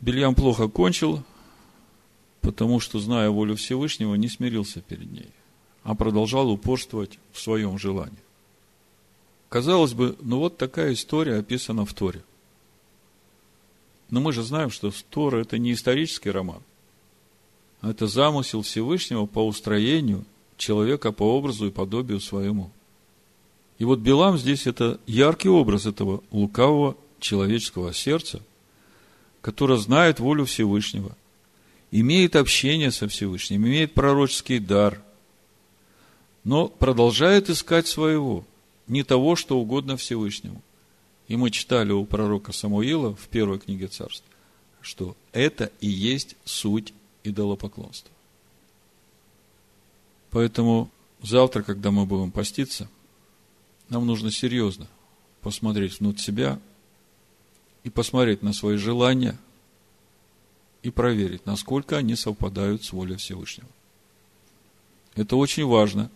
[0.00, 1.24] Бельям плохо кончил,
[2.44, 5.30] потому что, зная волю Всевышнего, не смирился перед ней,
[5.82, 8.18] а продолжал упорствовать в своем желании.
[9.48, 12.22] Казалось бы, ну вот такая история описана в Торе.
[14.10, 16.62] Но мы же знаем, что Тора– это не исторический роман,
[17.80, 20.24] а это замысел Всевышнего по устроению
[20.56, 22.70] человека по образу и подобию своему.
[23.78, 28.40] И вот Билам здесь– это яркий образ этого лукавого человеческого сердца–
[29.44, 31.14] которая знает волю Всевышнего,
[31.94, 35.00] имеет общение со Всевышним, имеет пророческий дар,
[36.42, 38.44] но продолжает искать своего,
[38.88, 40.60] не того, что угодно Всевышнему.
[41.28, 44.24] И мы читали у пророка Самуила в первой книге царств,
[44.80, 48.10] что это и есть суть идолопоклонства.
[50.30, 50.90] Поэтому
[51.22, 52.90] завтра, когда мы будем поститься,
[53.88, 54.88] нам нужно серьезно
[55.42, 56.58] посмотреть внутрь себя
[57.84, 59.38] и посмотреть на свои желания
[60.84, 63.68] и проверить, насколько они совпадают с волей Всевышнего.
[65.14, 66.10] Это очень важно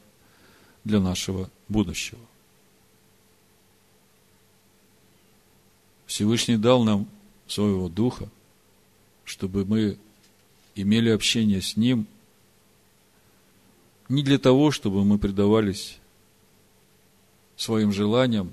[0.85, 2.21] для нашего будущего.
[6.05, 7.09] Всевышний дал нам
[7.47, 8.29] своего Духа,
[9.25, 9.99] чтобы мы
[10.75, 12.07] имели общение с Ним
[14.11, 15.99] не для того, чтобы мы предавались
[17.57, 18.53] своим желаниям,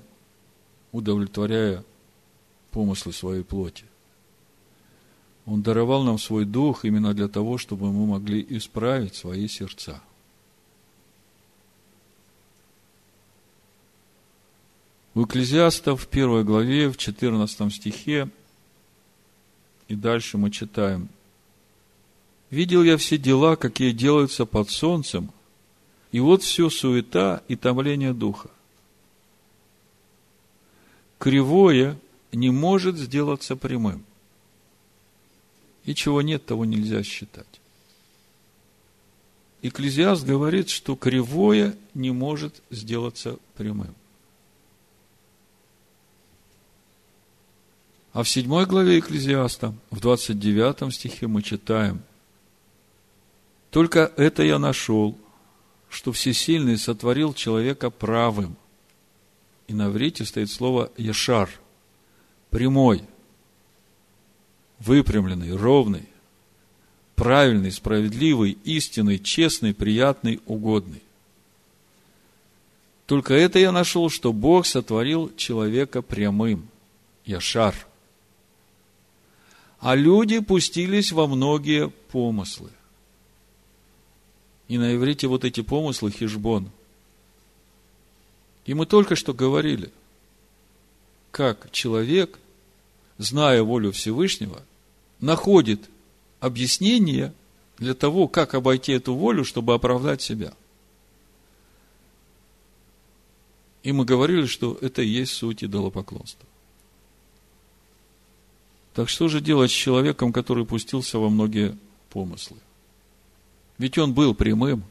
[0.92, 1.84] удовлетворяя
[2.70, 3.84] помыслы своей плоти.
[5.46, 10.02] Он даровал нам свой дух именно для того, чтобы мы могли исправить свои сердца.
[15.14, 18.28] У Экклезиаста в первой главе, в 14 стихе,
[19.88, 21.08] и дальше мы читаем.
[22.50, 25.30] «Видел я все дела, какие делаются под солнцем,
[26.10, 28.50] и вот все суета и томление духа.
[31.18, 31.98] Кривое
[32.32, 34.04] не может сделаться прямым.
[35.86, 37.46] И чего нет, того нельзя считать.
[39.62, 43.94] Экклезиаст говорит, что кривое не может сделаться прямым.
[48.12, 52.02] А в седьмой главе Экклезиаста, в 29 стихе мы читаем,
[53.70, 55.16] «Только это я нашел,
[55.88, 58.56] что Всесильный сотворил человека правым».
[59.68, 61.50] И на врите стоит слово «ешар»,
[62.50, 63.04] прямой,
[64.78, 66.08] выпрямленный, ровный,
[67.14, 71.02] правильный, справедливый, истинный, честный, приятный, угодный.
[73.06, 76.68] Только это я нашел, что Бог сотворил человека прямым,
[77.24, 77.74] Яшар.
[79.78, 82.70] А люди пустились во многие помыслы.
[84.68, 86.70] И на иврите вот эти помыслы хижбон.
[88.64, 89.92] И мы только что говорили,
[91.30, 92.38] как человек
[93.18, 94.62] зная волю Всевышнего,
[95.20, 95.88] находит
[96.40, 97.32] объяснение
[97.78, 100.52] для того, как обойти эту волю, чтобы оправдать себя.
[103.82, 106.46] И мы говорили, что это и есть суть идолопоклонства.
[108.94, 111.76] Так что же делать с человеком, который пустился во многие
[112.10, 112.56] помыслы?
[113.78, 114.84] Ведь он был прямым.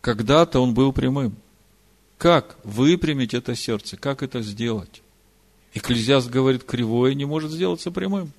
[0.00, 1.36] Когда-то он был прямым.
[2.18, 3.96] Как выпрямить это сердце?
[3.96, 5.02] Как это сделать?
[5.72, 8.32] Экклезиаст говорит, кривое не может сделаться прямым.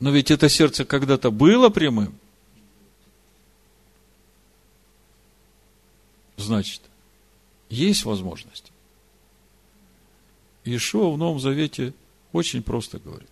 [0.00, 2.14] Но ведь это сердце когда-то было прямым.
[6.36, 6.82] Значит,
[7.70, 8.72] есть возможность.
[10.64, 11.94] Ишуа в Новом Завете
[12.32, 13.30] очень просто говорит.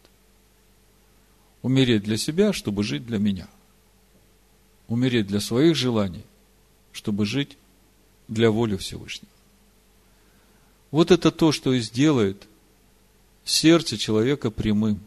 [1.62, 3.48] Умереть для себя, чтобы жить для меня.
[4.88, 6.24] Умереть для своих желаний,
[6.92, 7.58] чтобы жить
[8.28, 9.30] для воли Всевышнего.
[10.90, 12.48] Вот это то, что и сделает
[13.44, 15.00] сердце человека прямым.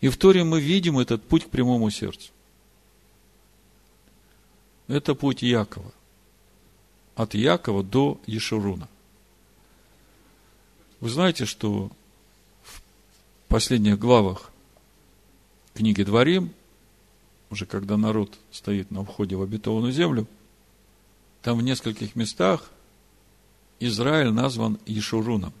[0.00, 2.30] И в Торе мы видим этот путь к прямому сердцу.
[4.88, 5.92] Это путь Якова.
[7.14, 8.88] От Якова до Ешуруна.
[11.00, 11.90] Вы знаете, что
[12.62, 12.80] в
[13.48, 14.50] последних главах
[15.74, 16.52] книги Дворим,
[17.50, 20.26] уже когда народ стоит на входе в обетованную землю,
[21.42, 22.70] там в нескольких местах–
[23.86, 25.52] Израиль назван Ешуруном.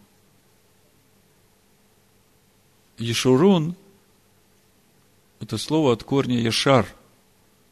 [2.98, 3.74] Ешурун–
[5.40, 6.86] это слово от корня Ешар,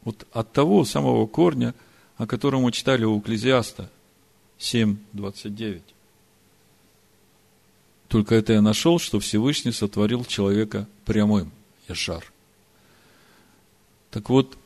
[0.03, 1.73] Вот от того самого корня,
[2.17, 3.89] о котором мы читали у Экклезиаста
[4.59, 5.81] 7.29.
[8.07, 11.51] Только это я нашел, что Всевышний сотворил человека прямым,
[11.87, 12.29] Яшар.
[14.09, 14.57] Так вот,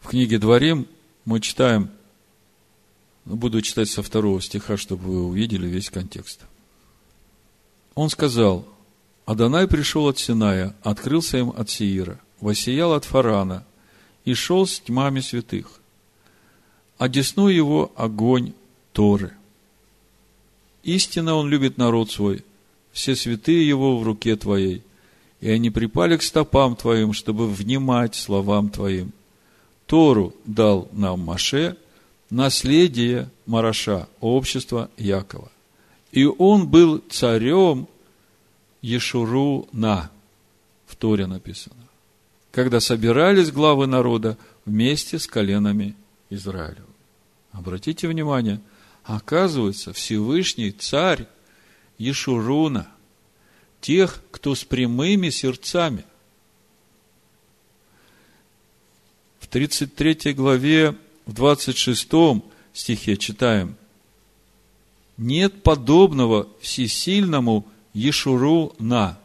[0.00, 0.86] в книге Дворим
[1.24, 1.90] мы читаем,
[3.24, 6.40] буду читать со второго стиха, чтобы вы увидели весь контекст.
[7.94, 8.66] Он сказал,
[9.26, 13.64] Адонай пришел от Синая, открылся им от Сеира, воссиял от Фарана
[14.24, 15.80] и шел с тьмами святых.
[16.98, 18.52] А десну его огонь
[18.92, 19.32] Торы.
[20.82, 22.44] Истинно он любит народ свой,
[22.92, 24.82] все святые его в руке твоей,
[25.40, 29.12] и они припали к стопам твоим, чтобы внимать словам твоим.
[29.86, 31.76] Тору дал нам Маше,
[32.32, 35.52] наследие Мараша, общество Якова.
[36.12, 37.86] И он был царем
[38.80, 40.10] Ешуру на,
[40.86, 41.76] в Торе написано,
[42.50, 45.94] когда собирались главы народа вместе с коленами
[46.30, 46.86] Израилю.
[47.52, 48.60] Обратите внимание,
[49.04, 51.26] оказывается, Всевышний царь
[51.98, 52.88] Ешуруна,
[53.82, 56.04] тех, кто с прямыми сердцами.
[59.38, 60.96] В 33 главе,
[61.26, 62.08] в 26
[62.72, 63.76] стихе читаем,
[65.16, 69.18] нет подобного всесильному Ешуру на,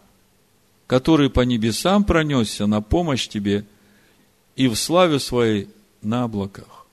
[0.85, 3.65] который по небесам пронесся на помощь тебе
[4.55, 5.69] и в славе своей
[6.01, 6.85] на облаках.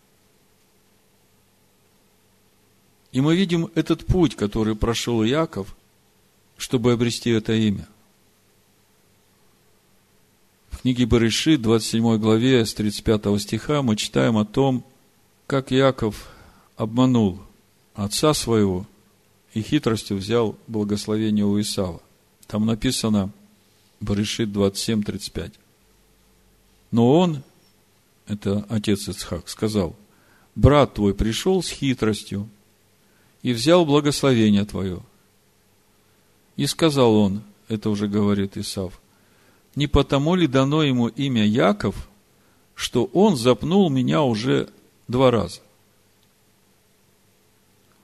[3.12, 5.76] И мы видим этот путь, который прошел Яков,
[6.56, 7.88] чтобы обрести это имя.
[10.70, 14.84] В книге Барыши, 27 главе, с 35 стиха, мы читаем о том,
[15.46, 16.28] как Яков
[16.76, 17.40] обманул
[17.94, 18.86] отца своего
[19.52, 22.00] и хитростью взял благословение у Исава.
[22.46, 23.30] Там написано
[24.00, 25.52] Барышит 27.35.
[26.90, 27.42] Но он,
[28.26, 29.96] это отец Ицхак, сказал,
[30.54, 32.48] брат твой пришел с хитростью
[33.42, 35.00] и взял благословение твое.
[36.56, 39.00] И сказал он, это уже говорит Исав,
[39.74, 42.08] не потому ли дано ему имя Яков,
[42.74, 44.68] что он запнул меня уже
[45.08, 45.60] два раза?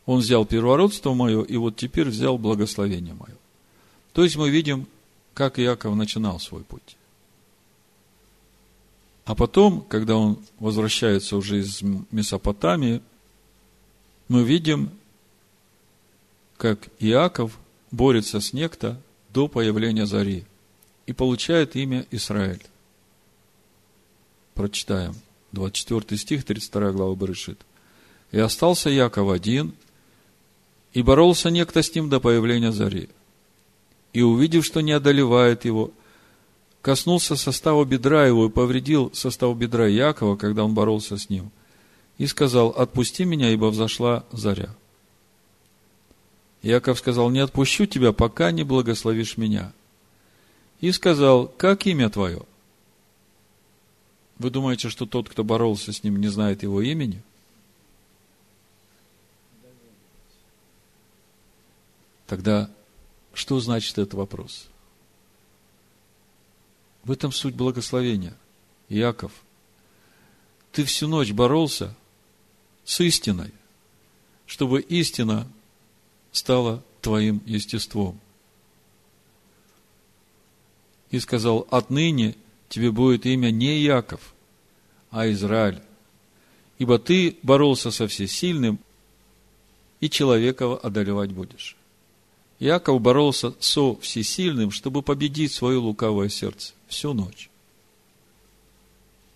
[0.07, 3.37] Он взял первородство мое, и вот теперь взял благословение мое.
[4.13, 4.87] То есть мы видим,
[5.35, 6.97] как Иаков начинал свой путь.
[9.25, 13.01] А потом, когда он возвращается уже из Месопотамии,
[14.27, 14.91] мы видим,
[16.57, 17.59] как Иаков
[17.91, 20.45] борется с некто до появления зари
[21.07, 22.63] и получает имя Израиль.
[24.55, 25.15] Прочитаем.
[25.53, 27.61] 24 стих, 32 глава Барышит.
[28.33, 29.75] «И остался Яков один,
[30.93, 33.09] и боролся некто с ним до появления зари.
[34.13, 35.93] И увидев, что не одолевает его,
[36.83, 41.51] коснулся состава бедра его и повредил состав бедра Якова, когда он боролся с ним.
[42.19, 44.75] И сказал, отпусти меня, ибо взошла заря.
[46.63, 49.73] Яков сказал, не отпущу тебя, пока не благословишь меня.
[50.81, 52.43] И сказал, как имя твое?
[54.41, 57.23] Вы думаете, что тот, кто боролся с ним, не знает его имени?
[62.27, 62.71] Тогда
[63.35, 64.67] что значит этот вопрос?
[67.05, 68.35] В этом суть благословения.
[68.89, 69.31] Яков,
[70.73, 71.95] ты всю ночь боролся
[72.87, 73.53] с истиной,
[74.47, 75.47] чтобы истина
[76.33, 78.19] стала твоим естеством.
[81.11, 82.37] И сказал, отныне
[82.71, 84.35] тебе будет имя не Яков,
[85.11, 85.83] а Израиль,
[86.79, 88.79] ибо ты боролся со всесильным,
[90.01, 91.77] и человека одолевать будешь.
[92.59, 97.51] Иаков боролся со всесильным, чтобы победить свое лукавое сердце всю ночь.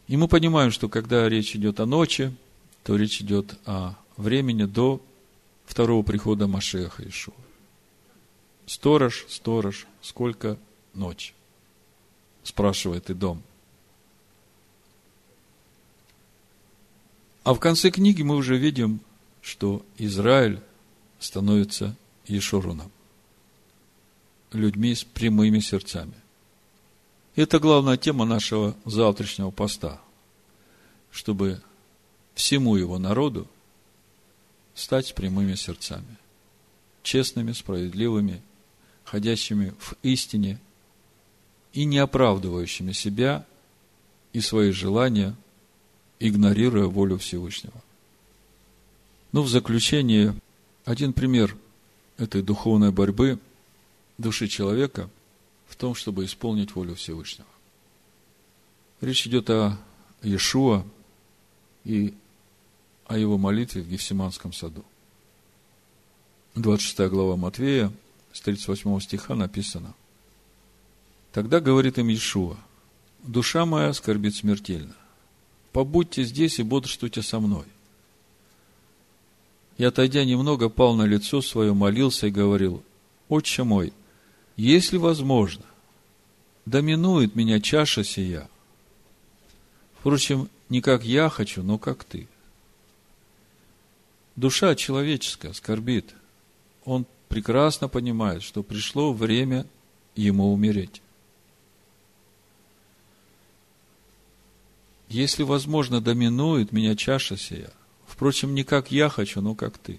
[0.09, 2.35] И мы понимаем, что когда речь идет о ночи,
[2.83, 5.03] то речь идет о времени до
[5.67, 7.35] второго прихода Машеха Ишуа.
[8.67, 10.59] Сторож, сторож, сколько
[10.95, 11.35] ночь?
[12.45, 13.43] Спрашивает и дом.
[17.43, 19.01] А в конце книги мы уже видим,
[19.43, 20.61] что Израиль
[21.19, 22.91] становится Ешуруном
[24.55, 26.15] людьми с прямыми сердцами.
[27.35, 30.01] Это главная тема нашего завтрашнего поста,
[31.11, 31.61] чтобы
[32.35, 33.49] всему его народу
[34.75, 36.17] стать прямыми сердцами,
[37.03, 38.41] честными, справедливыми,
[39.05, 40.61] ходящими в истине
[41.75, 43.45] и не оправдывающими себя
[44.33, 45.37] и свои желания,
[46.21, 47.83] игнорируя волю Всевышнего.
[49.33, 50.35] Ну, в заключение,
[50.85, 51.57] один пример
[52.17, 53.39] этой духовной борьбы–
[54.19, 55.11] души человека
[55.67, 57.49] в том, чтобы исполнить волю Всевышнего.
[59.01, 59.77] Речь идет о
[60.23, 60.85] Иешуа
[61.85, 62.15] и
[63.07, 64.85] о его молитве в Гефсиманском саду.
[66.55, 67.93] 26 глава Матвея,
[68.33, 69.95] с 38 стиха написано.
[71.35, 72.57] Тогда говорит им Иешуа,
[73.25, 74.95] душа моя скорбит смертельно.
[75.73, 77.65] Побудьте здесь и бодрствуйте со мной.
[79.77, 82.85] И, отойдя немного, пал на лицо свое, молился и говорил,
[83.29, 83.93] «Отче мой,
[84.55, 85.65] если возможно,
[86.67, 88.49] доминует меня чаша сия.
[89.99, 92.29] Впрочем, не как я хочу, но как ты.
[94.37, 96.15] Душа человеческая скорбит.
[96.85, 99.67] Он прекрасно понимает, что пришло время
[100.15, 101.01] ему умереть.
[105.09, 107.71] Если возможно, доминует меня чаша сия.
[108.07, 109.99] Впрочем, не как я хочу, но как ты.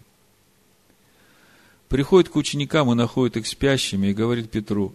[1.89, 4.93] Приходит к ученикам и находит их спящими и говорит Петру,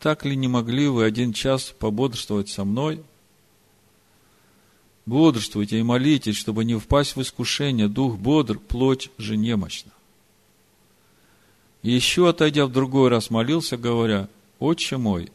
[0.00, 3.02] так ли не могли вы один час пободрствовать со мной?
[5.06, 7.88] Бодрствуйте и молитесь, чтобы не впасть в искушение.
[7.88, 9.92] Дух бодр, плоть же немощна.
[11.82, 15.30] И еще, отойдя в другой раз, молился, говоря, «Отче мой,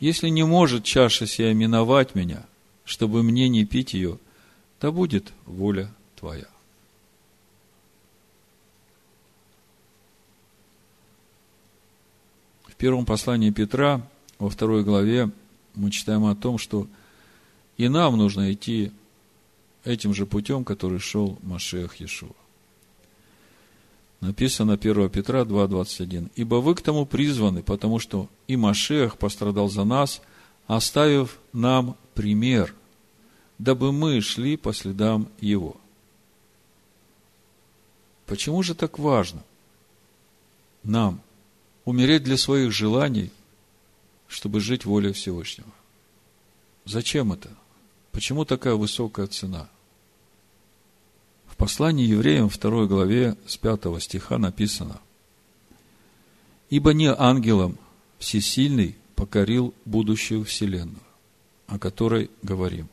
[0.00, 2.44] если не может чаша сия миновать меня,
[2.86, 4.18] чтобы мне не пить ее,
[4.80, 6.46] да будет воля Твоя».
[12.64, 14.06] В первом послании Петра,
[14.38, 15.30] во второй главе,
[15.74, 16.86] мы читаем о том, что
[17.76, 18.92] и нам нужно идти
[19.84, 22.34] этим же путем, который шел Машех Иешуа.
[24.20, 26.30] Написано 1 Петра 2.21.
[26.36, 30.20] «Ибо вы к тому призваны, потому что и Машех пострадал за нас,
[30.66, 32.74] оставив нам пример,
[33.58, 35.76] дабы мы шли по следам Его».
[38.26, 39.42] Почему же так важно
[40.82, 41.20] нам
[41.84, 43.30] умереть для своих желаний,
[44.26, 45.70] чтобы жить волей Всевышнего?
[46.84, 47.50] Зачем это?
[48.10, 49.68] Почему такая высокая цена?
[51.46, 55.00] В послании евреям 2 главе с 5 стиха написано
[56.68, 57.78] «Ибо не ангелом
[58.18, 61.05] всесильный покорил будущую вселенную,
[61.66, 62.88] о которой говорим.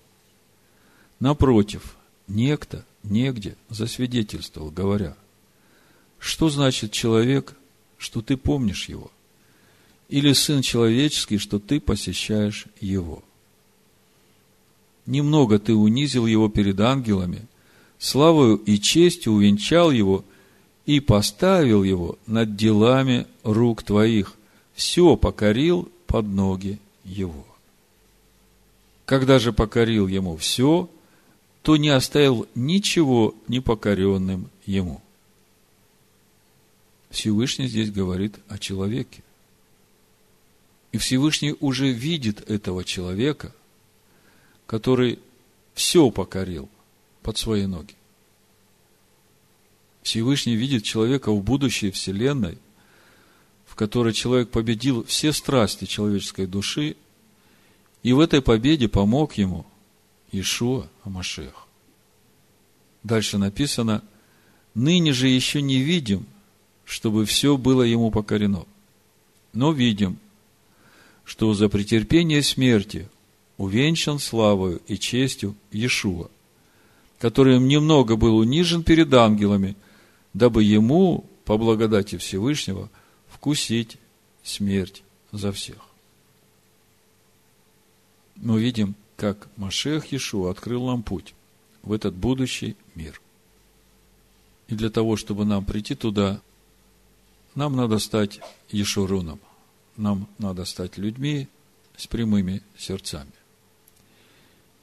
[1.20, 1.96] Напротив,
[2.28, 5.16] некто негде засвидетельствовал, говоря,
[6.20, 7.56] что значит человек,
[7.98, 9.12] что ты помнишь его,
[10.10, 13.24] или сын человеческий, что ты посещаешь его.
[15.06, 17.48] Немного ты унизил его перед ангелами–
[18.04, 20.26] славою и честью увенчал его
[20.86, 24.34] и поставил его над делами рук твоих,
[24.74, 27.48] все покорил под ноги его.
[29.14, 30.90] Когда же покорил ему все,
[31.62, 35.04] то не оставил ничего непокоренным ему.
[37.12, 39.22] Всевышний здесь говорит о человеке.
[40.92, 43.54] И Всевышний уже видит этого человека,
[44.66, 45.20] который
[45.76, 46.68] все покорил–
[47.22, 47.94] под свои ноги.
[50.02, 52.58] Всевышний видит человека в будущей вселенной,
[53.68, 56.96] в которой человек победил все страсти человеческой души,
[58.04, 59.66] и в этой победе помог ему
[60.32, 61.68] Ишуа Амашех.
[63.04, 64.04] Дальше написано,
[64.76, 66.26] ныне же еще не видим,
[66.86, 68.66] чтобы все было ему покорено.
[69.54, 70.18] Но видим,
[71.24, 73.10] что за претерпение смерти
[73.58, 76.30] увенчан славою и честью Иешуа–
[77.24, 79.78] которым немного был унижен перед ангелами,
[80.34, 82.90] дабы ему, по благодати Всевышнего,
[83.30, 83.96] вкусить
[84.44, 85.78] смерть за всех.
[88.44, 91.34] Мы видим, как Машех Иешуа открыл нам путь
[91.82, 93.22] в этот будущий мир.
[94.68, 96.42] И для того, чтобы нам прийти туда,
[97.56, 99.40] нам надо стать Ешуруном.
[99.96, 101.48] Нам надо стать людьми
[101.96, 103.32] с прямыми сердцами.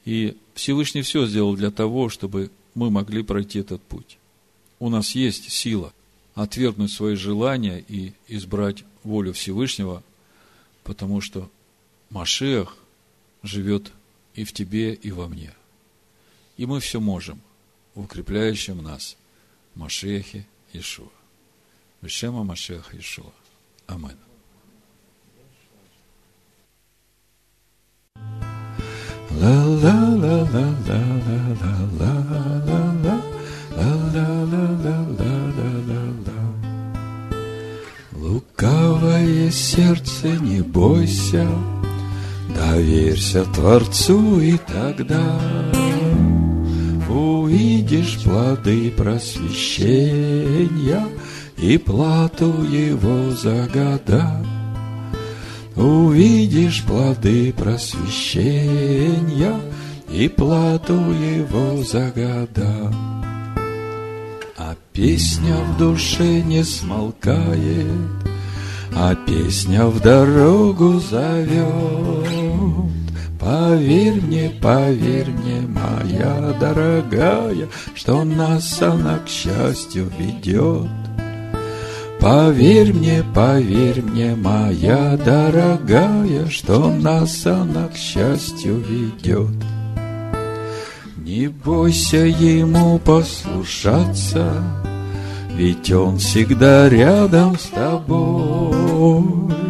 [0.06, 4.16] И Всевышний все сделал для того, чтобы мы могли пройти этот путь.
[4.78, 5.92] У нас есть сила
[6.34, 10.02] отвергнуть свои желания и избрать волю Всевышнего,
[10.82, 11.50] потому что
[12.08, 12.80] Машех
[13.43, 13.93] живет
[14.34, 15.53] и в тебе, и во мне.
[16.57, 17.41] И мы все можем
[17.95, 19.16] в укрепляющем нас
[19.74, 21.09] Машехе Ишуа.
[22.03, 23.32] Вишема Машеха Ишуа.
[29.38, 30.41] La la la
[38.12, 41.49] Лукавое сердце, не бойся,
[42.61, 45.40] доверься Творцу, и тогда
[47.08, 51.06] увидишь плоды просвещения
[51.56, 54.44] и плату его за года
[55.80, 59.61] увидишь плоды просвещения
[60.11, 62.94] и плату его за года.
[64.56, 67.86] А песня в душе не смолкает,
[68.94, 72.39] а песня в дорогу зовет.
[73.41, 80.91] Поверь мне, поверь мне, моя дорогая, Что нас она к счастью ведет.
[82.20, 89.57] Поверь мне, поверь мне, моя дорогая, Что нас она к счастью ведет.
[91.16, 94.53] Не бойся ему послушаться,
[95.55, 99.70] Ведь он всегда рядом с тобой.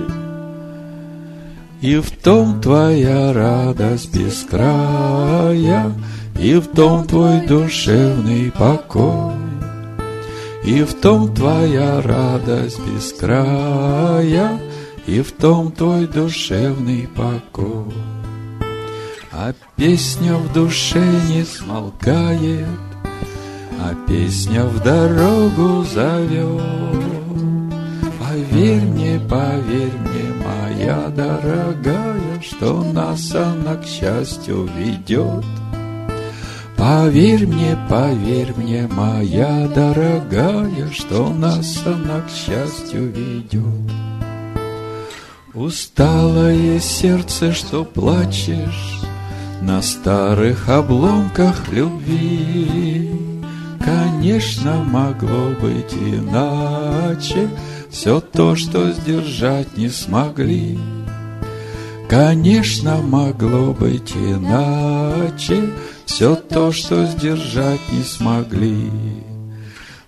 [1.81, 5.93] И в том твоя радость без края,
[6.39, 9.35] И в том твой душевный покой.
[10.63, 14.61] И в том твоя радость без края,
[15.07, 17.95] И в том твой душевный покой.
[19.33, 22.67] А песня в душе не смолкает,
[23.81, 27.10] А песня в дорогу зовет.
[28.41, 35.45] Поверь мне, поверь мне, моя дорогая, Что нас она к счастью ведет.
[36.77, 43.93] Поверь мне, поверь мне, моя дорогая, Что нас она к счастью ведет.
[45.53, 49.01] Усталое сердце, что плачешь
[49.61, 53.11] На старых обломках любви,
[53.85, 57.49] Конечно, могло быть иначе,
[57.91, 60.79] Все то, что сдержать не смогли.
[62.09, 65.71] Конечно, могло быть иначе,
[66.07, 68.91] все то, что сдержать не смогли.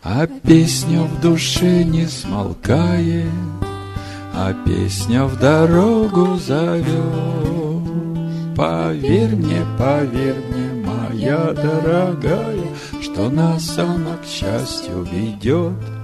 [0.03, 3.27] А песня в душе не смолкает,
[4.35, 6.87] а песня в дорогу зовет.
[8.57, 12.67] Поверь мне, поверь мне, моя дорогая,
[13.01, 16.02] что нас она к счастью ведет.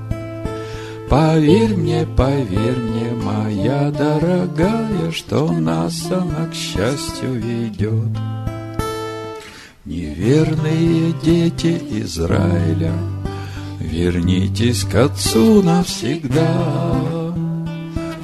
[1.09, 8.19] Поверь мне, поверь мне, моя дорогая, что нас она к счастью ведет.
[9.87, 12.93] Неверные дети Израиля,
[13.81, 17.35] вернитесь к Отцу навсегда.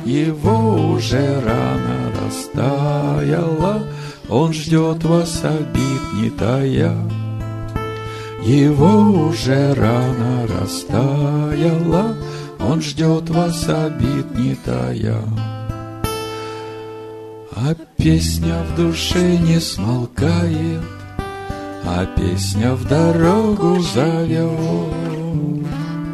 [0.05, 3.83] Его уже рано растаяла,
[4.29, 6.95] Он ждет вас обид не тая.
[8.43, 12.15] Его уже рано растаяла,
[12.69, 15.21] Он ждет вас обид не тая.
[17.57, 20.83] А песня в душе не смолкает,
[21.85, 24.51] а песня в дорогу зовет.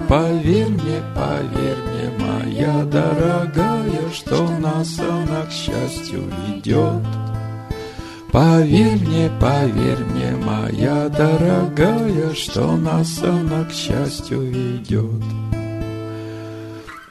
[0.09, 7.07] Поверь мне, поверь мне, моя дорогая, Что нас она к счастью ведет.
[8.33, 15.60] Поверь мне, поверь мне, моя дорогая, Что нас она к счастью ведет.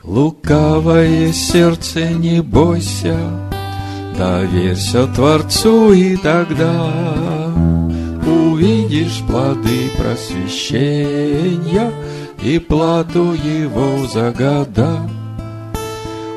[0.09, 3.15] Лукавое сердце, не бойся,
[4.17, 6.91] Доверься Творцу, и тогда
[8.25, 11.91] увидишь плоды просвещения
[12.41, 15.07] и плату его за года.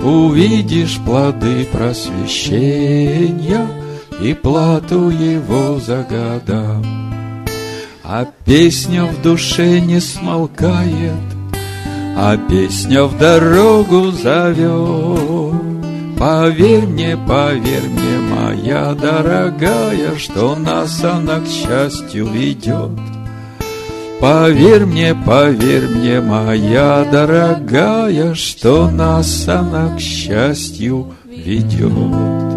[0.02, 3.66] Увидишь плоды просвещения
[4.20, 6.76] и плату его за года.
[8.04, 11.41] А песня в душе не смолкает,
[12.16, 15.72] а песня в дорогу зовет.
[16.18, 22.90] Поверь мне, поверь мне, моя дорогая, Что нас она к счастью ведет.
[24.20, 32.51] Поверь мне, поверь мне, моя дорогая, Что нас она к счастью ведет.